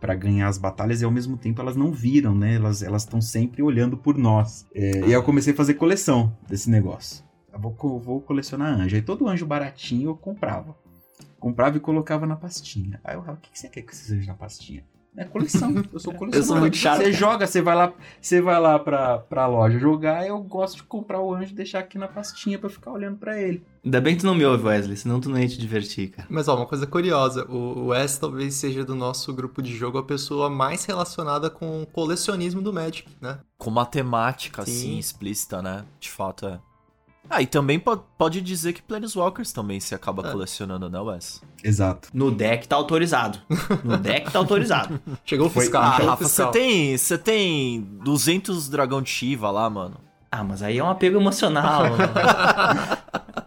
[0.00, 2.54] para ganhar as batalhas e ao mesmo tempo elas não viram, né?
[2.54, 4.66] Elas estão sempre olhando por nós.
[4.74, 7.24] Eh, e aí eu comecei a fazer coleção desse negócio.
[7.52, 8.96] Eu vou, vou colecionar anjo.
[8.96, 10.76] Aí todo anjo baratinho eu comprava.
[11.38, 13.00] Comprava e colocava na pastinha.
[13.04, 14.84] Aí eu falava, o que que você quer com esses anjos na pastinha?
[15.16, 15.72] É coleção.
[15.92, 16.34] Eu sou colecionador.
[16.34, 19.78] Eu sou muito chato, Você joga, você vai lá, você vai lá pra, pra loja
[19.78, 20.26] jogar.
[20.26, 23.40] Eu gosto de comprar o anjo e deixar aqui na pastinha pra ficar olhando pra
[23.40, 23.64] ele.
[23.84, 26.26] Ainda bem que tu não me ouve, Wesley, senão tu não ia te divertir, cara.
[26.30, 30.02] Mas ó, uma coisa curiosa, o Wes talvez seja do nosso grupo de jogo a
[30.02, 33.38] pessoa mais relacionada com o colecionismo do Magic, né?
[33.58, 34.72] Com matemática, Sim.
[34.72, 35.84] assim, explícita, né?
[36.00, 36.58] De fato é.
[37.28, 40.30] Ah, e também po- pode dizer que Planeswalkers também se acaba É.
[40.30, 41.42] colecionando, né, Wes?
[41.62, 42.08] Exato.
[42.12, 43.38] No deck tá autorizado.
[43.82, 45.00] No deck tá autorizado.
[45.24, 49.96] Chegou o fiscal, Ah, Rafa, você tem, você tem 200 dragão de Shiva lá, mano.
[50.30, 51.84] Ah, mas aí é um apego emocional.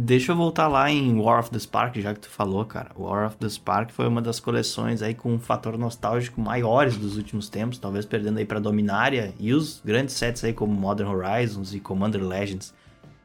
[0.00, 2.92] Deixa eu voltar lá em War of the Spark, já que tu falou, cara.
[2.96, 7.16] War of the Spark foi uma das coleções aí com um fator nostálgico maiores dos
[7.16, 11.74] últimos tempos, talvez perdendo aí pra Dominária e os grandes sets aí como Modern Horizons
[11.74, 12.72] e Commander Legends.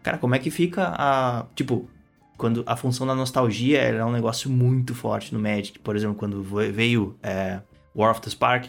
[0.01, 1.87] Cara, como é que fica a, tipo,
[2.37, 6.41] quando a função da nostalgia era um negócio muito forte no Magic, por exemplo, quando
[6.41, 7.61] veio é,
[7.95, 8.65] War of the Spark,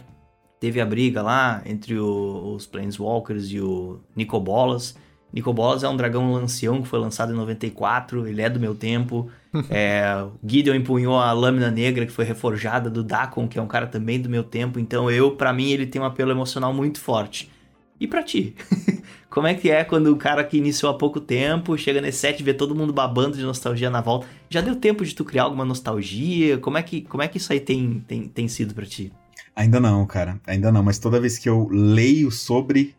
[0.59, 4.95] teve a briga lá entre o- os Planeswalkers e o Nicobolas.
[5.35, 9.29] Nicobolas é um dragão ancião que foi lançado em 94, ele é do meu tempo.
[9.69, 13.87] É, Gideon empunhou a lâmina negra que foi reforjada do Dakon, que é um cara
[13.87, 14.77] também do meu tempo.
[14.77, 17.49] Então eu, pra mim, ele tem um apelo emocional muito forte.
[17.97, 18.53] E pra ti?
[19.29, 22.39] Como é que é quando o cara que iniciou há pouco tempo chega nesse set
[22.39, 24.27] e vê todo mundo babando de nostalgia na volta?
[24.49, 26.57] Já deu tempo de tu criar alguma nostalgia?
[26.57, 29.13] Como é que, como é que isso aí tem, tem, tem sido pra ti?
[29.55, 30.37] Ainda não, cara.
[30.45, 32.93] Ainda não, mas toda vez que eu leio sobre,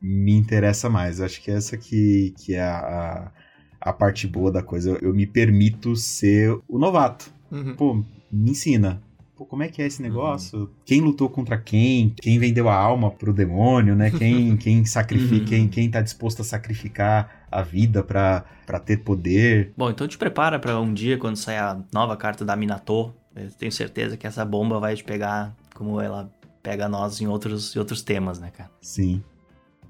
[0.00, 1.18] me interessa mais.
[1.18, 3.30] Eu acho que essa que, que é a,
[3.80, 4.98] a, parte boa da coisa.
[5.00, 7.30] Eu me permito ser o novato.
[7.50, 7.74] Uhum.
[7.76, 7.94] Pô,
[8.30, 9.02] me ensina.
[9.36, 10.70] Pô, como é que é esse negócio?
[10.84, 12.14] Quem lutou contra quem?
[12.22, 14.10] Quem vendeu a alma pro demônio, né?
[14.10, 15.44] Quem, quem sacrifica, Uhum.
[15.44, 19.72] quem, quem tá disposto a sacrificar a vida pra, pra ter poder?
[19.76, 23.12] Bom, então te prepara pra um dia quando sair a nova carta da Minato.
[23.34, 26.32] Eu tenho certeza que essa bomba vai te pegar como ela
[26.62, 28.70] pega nós em outros, em outros temas, né, cara?
[28.80, 29.22] Sim.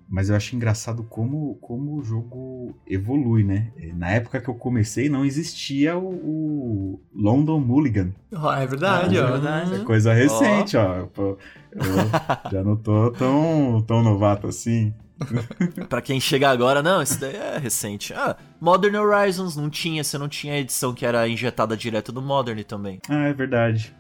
[0.09, 3.73] Mas eu acho engraçado como, como o jogo evolui, né?
[3.95, 8.12] Na época que eu comecei, não existia o, o London Mulligan.
[8.33, 9.31] Ah, é verdade, Ah, é ó.
[9.33, 9.75] verdade.
[9.75, 11.07] É coisa recente, ó.
[11.07, 11.37] Pô,
[11.73, 14.95] eu já não tô tão, tão novato assim.
[15.88, 18.12] Pra quem chega agora, não, isso daí é recente.
[18.14, 22.23] Ah, Modern Horizons não tinha, você não tinha a edição que era injetada direto do
[22.23, 23.01] Modern também.
[23.09, 23.92] Ah, é verdade.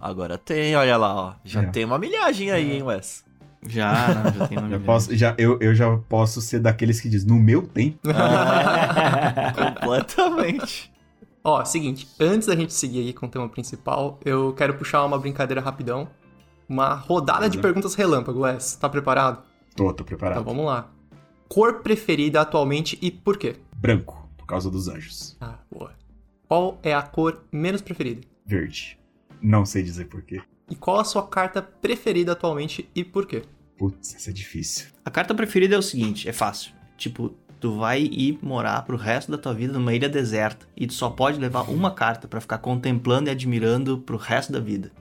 [0.00, 1.34] Agora tem, olha lá, ó.
[1.44, 1.66] Já É.
[1.66, 3.24] tem uma milhagem aí, hein, Wes?
[3.66, 7.08] Já, não, já tem uma Já posso, já, eu, eu já posso ser daqueles que
[7.08, 7.98] diz no meu tempo.
[9.80, 10.92] Completamente.
[11.44, 15.18] Ó, seguinte, antes da gente seguir aí com o tema principal, eu quero puxar uma
[15.18, 16.08] brincadeira rapidão.
[16.68, 18.76] Uma rodada de perguntas relâmpago, Wes.
[18.76, 19.42] Tá preparado?
[19.76, 20.44] Tô, tô Então preparado.
[20.44, 20.88] vamos lá.
[21.48, 23.56] Cor preferida atualmente e por quê?
[23.76, 25.36] Branco, por causa dos anjos.
[25.40, 25.92] Ah, boa.
[26.48, 28.22] Qual é a cor menos preferida?
[28.46, 28.98] Verde.
[29.42, 30.40] Não sei dizer porquê.
[30.70, 33.42] E qual a sua carta preferida atualmente e por quê?
[33.76, 34.86] Putz, essa é difícil.
[35.04, 36.72] A carta preferida é o seguinte, é fácil.
[36.96, 40.92] Tipo, tu vai ir morar pro resto da tua vida numa ilha deserta e tu
[40.92, 44.92] só pode levar uma carta pra ficar contemplando e admirando pro resto da vida.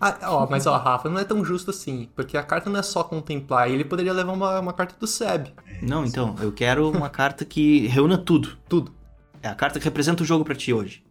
[0.00, 2.82] Ah, ó, mas ó, Rafa, não é tão justo assim, porque a carta não é
[2.82, 5.48] só contemplar, ele poderia levar uma, uma carta do Seb.
[5.80, 8.58] Não, então, eu quero uma carta que reúna tudo.
[8.68, 8.92] Tudo.
[9.40, 11.04] É a carta que representa o jogo pra ti hoje.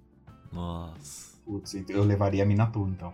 [0.51, 1.30] Nossa.
[1.51, 3.11] Putz, então eu levaria a Minato, então.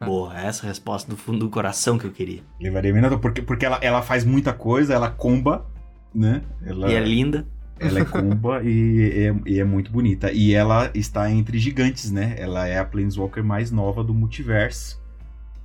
[0.00, 0.06] Ah.
[0.06, 2.42] Boa, essa é a resposta do fundo do coração que eu queria.
[2.58, 5.66] Levaria a Minato, porque, porque ela, ela faz muita coisa, ela comba,
[6.14, 6.42] né?
[6.64, 7.46] Ela, E é linda.
[7.78, 10.32] ela é comba e, é, e é muito bonita.
[10.32, 12.36] E ela está entre gigantes, né?
[12.38, 14.98] Ela é a Planeswalker mais nova do multiverso.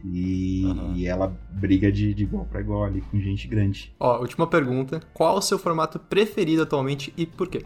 [0.04, 0.94] E, Aham.
[0.94, 3.96] e ela briga de, de igual pra igual ali com gente grande.
[3.98, 5.00] Ó, última pergunta.
[5.14, 7.64] Qual o seu formato preferido atualmente e por quê?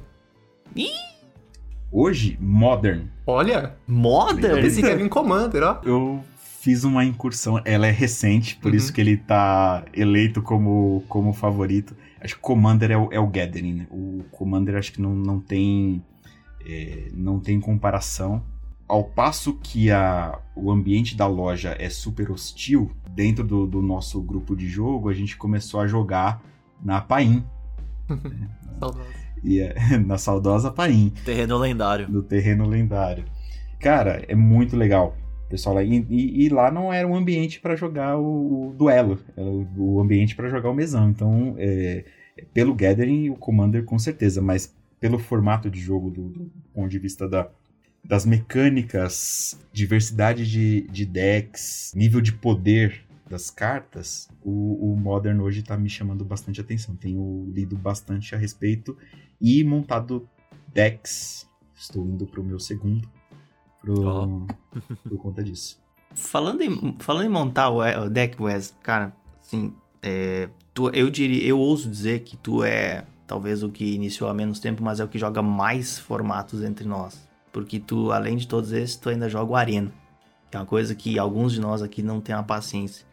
[1.91, 3.07] Hoje, Modern.
[3.27, 4.61] Olha, eu Modern?
[4.61, 5.81] pensei que ia vir Commander, ó.
[5.83, 6.23] Eu
[6.59, 8.77] fiz uma incursão, ela é recente, por Uhum.
[8.77, 11.95] isso que ele tá eleito como, como favorito.
[12.21, 13.73] Acho que Commander é o, é o Gathering.
[13.73, 13.87] né?
[13.89, 16.03] O Commander acho que não, não tem
[16.65, 18.43] é, não tem comparação.
[18.87, 24.21] Ao passo que a, o ambiente da loja é super hostil, dentro do, do nosso
[24.21, 26.41] grupo de jogo, a gente começou a jogar
[26.83, 27.43] na Paim.
[28.79, 29.20] Saudades.
[29.43, 31.11] E é- na saudosa Paim.
[31.25, 32.07] Terreno lendário.
[32.07, 33.23] do terreno lendário.
[33.79, 35.17] Cara, é muito legal.
[35.49, 39.19] Pessoal, lá, e, e- e lá não era um ambiente pra jogar o, o duelo,
[39.35, 41.09] era o, o ambiente pra jogar o mesão.
[41.09, 42.05] Então, é,
[42.53, 46.99] pelo Gathering, o Commander com certeza, mas pelo formato de jogo, do, do ponto de
[46.99, 47.49] vista da,
[48.05, 55.63] das mecânicas, diversidade de, de decks, nível de poder das cartas, o, o Modern hoje
[55.63, 56.95] tá me chamando bastante atenção.
[56.95, 58.97] Tenho lido bastante a respeito
[59.39, 60.27] e montado
[60.73, 61.49] decks.
[61.75, 63.09] Estou indo pro meu segundo
[63.81, 64.45] pro,
[65.03, 65.79] por conta disso.
[66.13, 71.43] Falando em, falando em montar o, o deck Wes, cara, assim, é, tu, eu diria,
[71.45, 75.03] eu ouso dizer que tu é talvez o que iniciou há menos tempo, mas é
[75.05, 77.27] o que joga mais formatos entre nós.
[77.51, 79.91] Porque tu, além de todos esses, tu ainda joga o Arena.
[80.49, 83.05] Que é uma coisa que alguns de nós aqui não tem a paciência.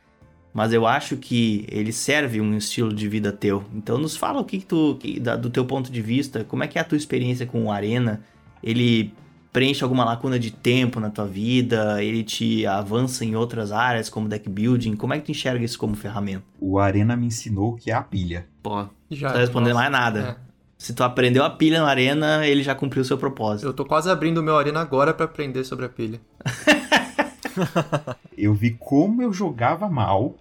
[0.52, 3.64] Mas eu acho que ele serve um estilo de vida teu.
[3.74, 6.64] Então nos fala o que, que tu, que, da- do teu ponto de vista, como
[6.64, 8.20] é que é a tua experiência com o Arena?
[8.62, 9.12] Ele
[9.52, 12.02] preenche alguma lacuna de tempo na tua vida?
[12.02, 14.96] Ele te avança em outras áreas, como deck building?
[14.96, 16.42] Como é que tu enxerga isso como ferramenta?
[16.60, 18.46] O Arena me ensinou que é a pilha.
[18.62, 20.20] Pô, Já, não tá respondendo nossa, mais nada.
[20.44, 20.48] é.
[20.76, 23.66] Se tu aprendeu a pilha na arena, ele já cumpriu o seu propósito.
[23.66, 26.20] Eu tô quase abrindo o meu arena agora pra aprender sobre a pilha.
[28.36, 30.36] Eu vi como eu jogava mal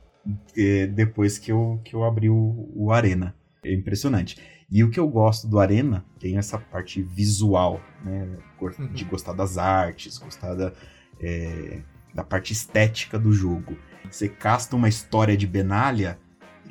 [0.55, 3.35] eh, depois que eu, que eu abri o, o Arena.
[3.63, 4.37] É impressionante.
[4.69, 8.37] E o que eu gosto do Arena tem essa parte visual, né?
[8.61, 8.87] Uhum.
[8.87, 10.73] De gostar das artes, gostar da,
[11.19, 11.81] eh,
[12.13, 13.77] da parte estética do jogo.
[14.09, 16.19] Você casta uma história de Benalia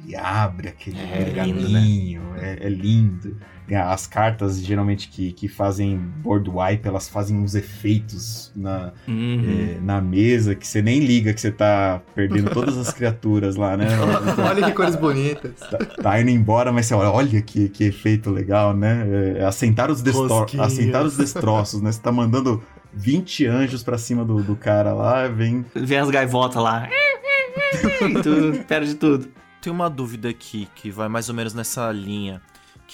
[0.06, 3.40] ele abre aquele É pergaminho, é, é lindo.
[3.74, 9.76] As cartas, geralmente, que, que fazem board wipe, elas fazem uns efeitos na, Uhum.
[9.76, 13.76] é, na mesa que você nem liga que você tá perdendo todas as criaturas lá,
[13.76, 13.86] né?
[14.48, 15.52] Olha que cores bonitas.
[15.58, 19.36] Tá, tá indo embora, mas você olha, olha que, que efeito legal, né?
[19.38, 20.46] É, assentar, os destro...
[20.60, 21.90] Assentar os destroços, né?
[21.90, 25.64] Você tá mandando 20 anjos pra cima do, do cara lá, vem.
[25.74, 26.88] Vem as gaivotas lá.
[28.08, 29.28] e tu perde tudo.
[29.60, 32.40] Tem uma dúvida aqui que vai mais ou menos nessa linha.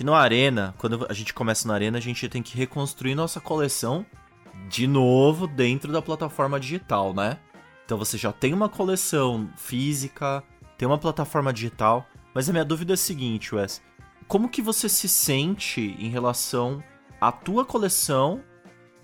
[0.02, 3.40] Que no Arena, quando a gente começa na Arena, a gente tem que reconstruir nossa
[3.40, 4.04] coleção
[4.68, 7.38] de novo dentro da plataforma digital, né?
[7.84, 10.42] Então você já tem uma coleção física,
[10.76, 13.80] tem uma plataforma digital, mas a minha dúvida é a seguinte, Wes.
[14.26, 16.82] Como que você se sente em relação
[17.20, 18.42] à tua coleção,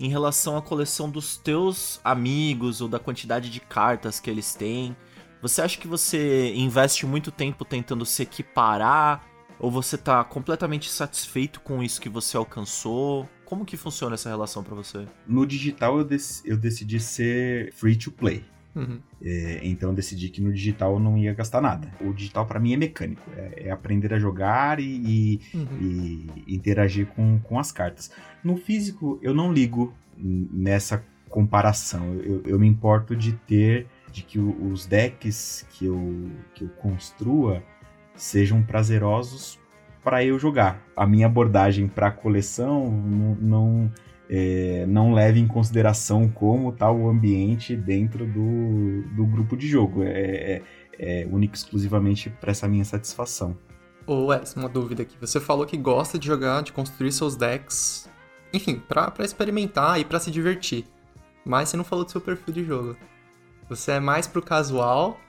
[0.01, 4.97] em relação à coleção dos teus amigos ou da quantidade de cartas que eles têm?
[5.41, 9.28] Você acha que você investe muito tempo tentando se equiparar?
[9.59, 13.27] Ou você tá completamente satisfeito com isso que você alcançou?
[13.45, 15.05] Como que funciona essa relação pra você?
[15.27, 18.43] No digital eu, dec- eu decidi ser free to play.
[18.75, 18.99] Uhum.
[19.21, 21.91] É, então eu decidi que no digital eu não ia gastar nada.
[21.99, 25.77] O digital pra mim é mecânico, é, é aprender a jogar e, e- Uhum.
[26.47, 28.11] e interagir com, com as cartas.
[28.43, 32.13] No físico, eu não ligo nessa comparação.
[32.15, 37.63] Eu, eu me importo de ter, de que os decks que eu, que eu construa
[38.21, 39.59] sejam prazerosos
[40.03, 40.83] para eu jogar.
[40.95, 43.91] A minha abordagem para a coleção não, não,
[44.29, 50.03] é, não leva em consideração como está o ambiente dentro do, do grupo de jogo.
[50.03, 50.61] É, é,
[50.99, 53.57] é único exclusivamente para essa minha satisfação.
[54.05, 55.15] Ô Wes, uma dúvida aqui.
[55.21, 58.09] Você falou que gosta de jogar, de construir seus decks,
[58.51, 60.85] enfim, pra experimentar e pra se divertir.
[61.45, 62.97] Mas você não falou do seu perfil de jogo.
[63.69, 65.19] Você é mais pro casual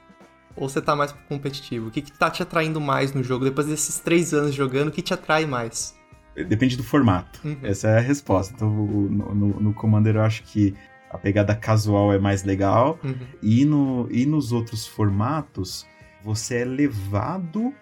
[0.61, 1.88] ou você tá mais competitivo?
[1.88, 3.46] O que, que tá te atraindo mais no jogo?
[3.46, 5.99] Depois desses três anos jogando, o que te atrai mais?
[6.37, 7.40] Depende do formato.
[7.42, 7.57] Uhum.
[7.62, 8.53] Essa é a resposta.
[8.55, 10.75] Então, no, no, no Commander, eu acho que
[11.11, 13.01] a pegada casual é mais legal.
[13.03, 13.16] Uhum.
[13.42, 15.87] E, no, e nos outros formatos,
[16.23, 17.75] você é levado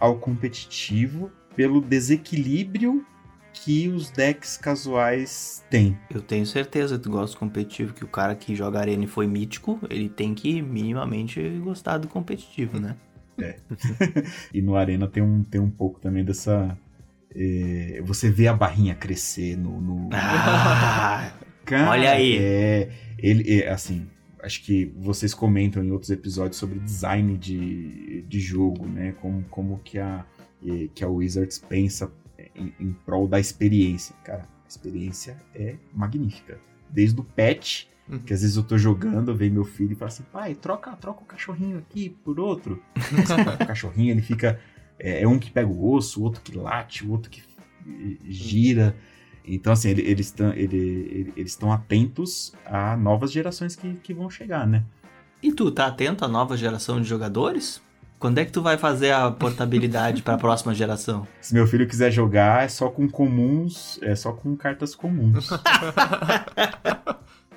[0.00, 3.04] ao competitivo pelo desequilíbrio
[3.68, 5.94] que os decks casuais têm.
[6.08, 9.06] Eu tenho certeza que tu gosta do competitivo, que o cara que joga arena e
[9.06, 12.96] foi mítico, ele tem que minimamente gostar do competitivo, né?
[14.54, 16.78] E no Arena tem um, tem um pouco também dessa.
[17.36, 19.78] é, você vê a barrinha crescer no.
[19.82, 21.30] no- Ah,
[21.66, 22.38] Cara, olha aí.
[22.38, 24.08] É, ele, é, assim,
[24.42, 29.14] acho que vocês comentam em outros episódios sobre design de, de jogo, né?
[29.20, 30.24] Como, como que, a,
[30.66, 32.10] eh, que a Wizards pensa
[32.58, 34.14] em, em prol da experiência.
[34.24, 36.58] Cara, a experiência é magnífica.
[36.90, 38.18] Desde o patch, Uhum.
[38.20, 41.20] que às vezes eu tô jogando, vem meu filho e fala assim, pai, troca, troca
[41.22, 42.82] o cachorrinho aqui por outro.
[43.60, 44.58] o cachorrinho, ele fica...
[44.98, 47.42] É, é um que pega o osso, o outro que late, o outro que
[48.28, 48.96] gira.
[49.44, 54.12] Então, assim, ele- eles estão ele, ele- eles estão atentos a novas gerações que, que
[54.14, 54.84] vão chegar, né?
[55.42, 57.80] E tu, tá atento à nova geração de jogadores?
[58.18, 61.26] Quando é que tu vai fazer a portabilidade pra próxima geração?
[61.40, 65.48] Se meu filho quiser jogar, é só com comuns, é só com cartas comuns.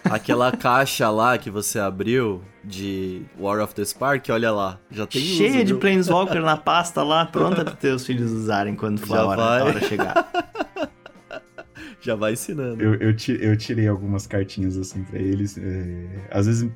[0.03, 5.21] Aquela caixa lá que você abriu de War of the Spark, olha lá, já tem
[5.21, 5.79] uso, Cheia de viu?
[5.79, 9.79] Planeswalker na pasta lá, pronta para teus filhos usarem quando for a hora, a hora
[9.81, 10.27] chegar.
[12.01, 12.83] Já vai ensinando.
[12.83, 15.57] eu, eu, eu tirei algumas cartinhas assim pra eles.
[15.57, 16.69] é, às vezes,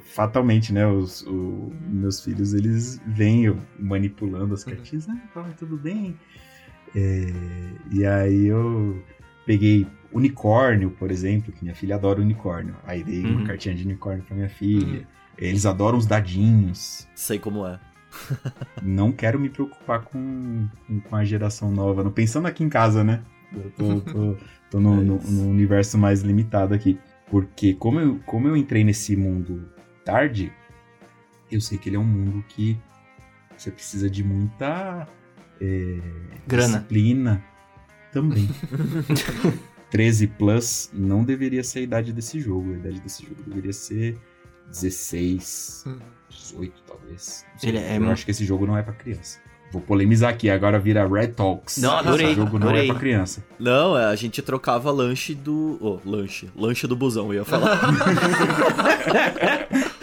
[0.00, 0.86] fatalmente, né?
[0.86, 5.08] Os o- meus filhos eles vêm manipulando as cartinhas.
[5.08, 6.16] Ah, pai, tudo bem.
[6.94, 7.26] É,
[7.90, 9.02] e aí eu
[9.46, 12.76] peguei unicórnio, por exemplo, que minha filha adora unicórnio.
[12.86, 13.38] Aí dei Uhum.
[13.38, 15.06] uma cartinha de unicórnio pra minha filha.
[15.36, 17.08] Eles adoram os dadinhos.
[17.14, 17.80] Sei como é.
[18.82, 20.68] Não quero me preocupar com,
[21.08, 22.04] com, a geração nova.
[22.04, 23.22] Não pensando aqui em casa, né?
[23.52, 24.36] Eu tô, tô-
[24.70, 26.96] tô no, É no- no universo mais limitado aqui.
[27.28, 29.68] Porque como eu, como eu entrei nesse mundo
[30.04, 30.52] tarde,
[31.50, 32.78] eu sei que ele é um mundo que
[33.56, 35.06] você precisa de muita
[35.60, 35.98] é,
[36.46, 36.78] Grana.
[36.78, 37.44] disciplina
[38.12, 38.48] também.
[39.90, 42.72] 13 plus não deveria ser a idade desse jogo.
[42.72, 44.18] A idade desse jogo deveria ser
[44.68, 45.98] 16, Uhum.
[46.30, 47.46] 18 talvez.
[47.52, 47.68] Não sei.
[47.70, 49.38] Ele é eu acho que esse jogo não é pra criança.
[49.70, 51.78] Vou polemizar aqui, agora vira Red Talks.
[51.78, 52.84] Não, adorei, Esse jogo não adorei.
[52.84, 53.44] é pra criança.
[53.58, 55.78] Não, é, a gente trocava lanche do.
[55.80, 56.48] Ô, lanche.
[56.56, 57.80] Lanche do busão, eu ia falar.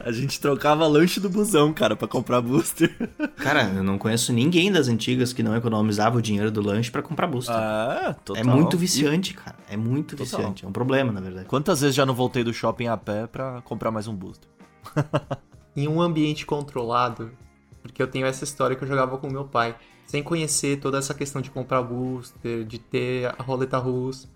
[0.00, 2.94] a gente trocava lanche do busão, cara, pra comprar booster.
[3.36, 7.02] Cara, eu não conheço ninguém das antigas que não economizava o dinheiro do lanche pra
[7.02, 7.54] comprar booster.
[7.54, 8.40] Ah, total.
[8.40, 9.56] é muito viciante, cara.
[9.68, 10.26] É muito Total.
[10.40, 10.64] viciante.
[10.64, 11.46] É um problema, na verdade.
[11.46, 14.48] Quantas vezes já não voltei do shopping a pé pra comprar mais um booster?
[15.76, 17.32] Em um ambiente controlado,
[17.82, 21.12] Porque eu tenho essa história que eu jogava com meu pai, sem conhecer toda essa
[21.14, 24.28] questão de comprar booster, de ter a roleta russa.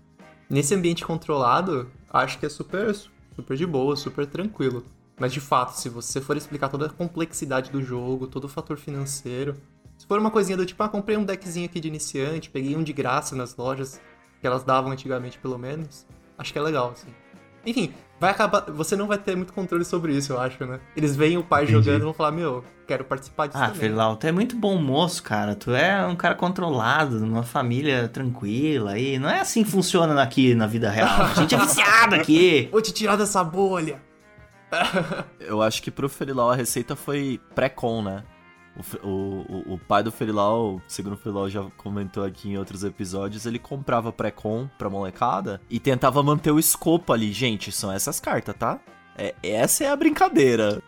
[0.49, 2.93] Nesse ambiente controlado, acho que é super,
[3.35, 4.85] super de boa, super tranquilo.
[5.21, 8.75] Mas de fato, se você for explicar toda a complexidade do jogo, todo o fator
[8.75, 9.55] financeiro,
[9.95, 12.81] se for uma coisinha do tipo, ah, comprei um deckzinho aqui de iniciante, peguei um
[12.81, 14.01] de graça nas lojas,
[14.39, 16.07] que elas davam antigamente pelo menos,
[16.39, 17.09] acho que é legal, assim.
[17.63, 18.61] Enfim, vai acabar.
[18.71, 20.79] Você não vai ter muito controle sobre isso, eu acho, né?
[20.97, 21.77] Eles veem o pai Entendi.
[21.77, 23.93] jogando e vão falar, meu, quero participar disso Ah, também.
[24.19, 25.53] Tu é muito bom moço, cara.
[25.53, 29.19] Tu é um cara controlado, numa família tranquila aí.
[29.19, 31.25] Não é assim que funciona aqui na vida real.
[31.25, 32.69] A gente é viciado aqui.
[32.73, 34.09] Vou te tirar dessa bolha!
[35.39, 38.23] Eu acho que pro Ferilau a receita foi pré-com, né?
[39.03, 42.83] O, o, o, o pai do Ferilau, segundo o Ferilau já comentou aqui em outros
[42.83, 47.33] episódios, ele comprava pré-com pra molecada e tentava manter o escopo ali.
[47.33, 48.79] Gente, são essas cartas, tá?
[49.17, 50.81] É, essa é a brincadeira.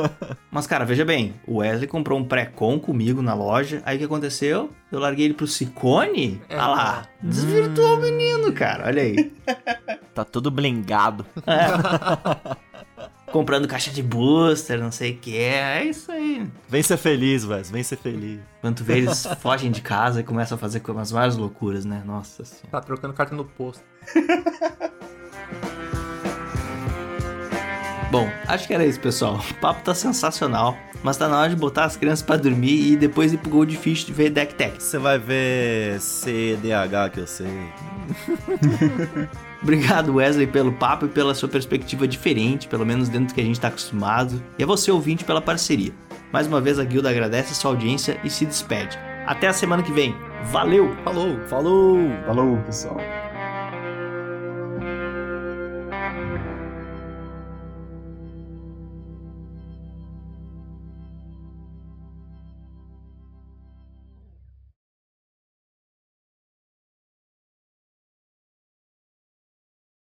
[0.50, 3.82] Mas, cara, veja bem, o Wesley comprou um pré-com comigo na loja.
[3.86, 4.70] Aí o que aconteceu?
[4.92, 6.42] Eu larguei ele pro Sicone.
[6.48, 6.56] É.
[6.56, 8.86] Ah lá, desvirtuou o menino, cara.
[8.86, 9.32] Olha aí.
[10.12, 11.24] Tá tudo blingado.
[13.32, 15.38] Comprando caixa de booster, não sei o que.
[15.38, 16.46] É isso aí.
[16.68, 18.40] Vem ser feliz, Wes, vem ser feliz.
[18.60, 22.02] Quando tu vê eles fogem de casa e começam a fazer umas várias loucuras, né?
[22.04, 22.68] Nossa senhora.
[22.70, 23.82] Tá trocando carta no posto.
[28.10, 29.38] Bom, acho que era isso, pessoal.
[29.38, 30.76] O papo tá sensacional.
[31.02, 34.10] Mas tá na hora de botar as crianças pra dormir e depois ir pro Goldfish
[34.10, 34.82] ver Deck Tech.
[34.82, 37.46] Você vai ver CDH que eu sei.
[39.62, 43.44] Obrigado, Wesley, pelo papo e pela sua perspectiva diferente, pelo menos dentro do que a
[43.44, 44.42] gente tá acostumado.
[44.58, 45.92] E a você, ouvinte, pela parceria.
[46.32, 48.98] Mais uma vez, a guilda agradece a sua audiência e se despede.
[49.26, 50.14] Até a semana que vem.
[50.44, 50.96] Valeu!
[51.04, 51.38] Falou!
[51.46, 51.98] Falou!
[52.26, 52.96] Falou, pessoal.